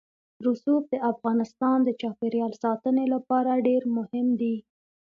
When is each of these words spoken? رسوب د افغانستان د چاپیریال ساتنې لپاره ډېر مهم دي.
رسوب 0.45 0.81
د 0.89 0.95
افغانستان 1.11 1.77
د 1.83 1.89
چاپیریال 2.01 2.53
ساتنې 2.63 3.05
لپاره 3.13 3.61
ډېر 3.67 3.81
مهم 3.97 4.27
دي. 4.41 4.55